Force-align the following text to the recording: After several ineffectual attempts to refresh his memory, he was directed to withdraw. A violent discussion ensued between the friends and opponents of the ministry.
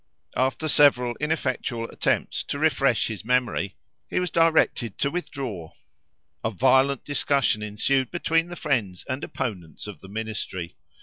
After 0.35 0.67
several 0.67 1.15
ineffectual 1.19 1.87
attempts 1.91 2.41
to 2.45 2.57
refresh 2.57 3.05
his 3.05 3.23
memory, 3.23 3.75
he 4.09 4.19
was 4.19 4.31
directed 4.31 4.97
to 4.97 5.11
withdraw. 5.11 5.73
A 6.43 6.49
violent 6.49 7.05
discussion 7.05 7.61
ensued 7.61 8.09
between 8.09 8.47
the 8.47 8.55
friends 8.55 9.05
and 9.07 9.23
opponents 9.23 9.85
of 9.85 10.01
the 10.01 10.09
ministry. 10.09 10.75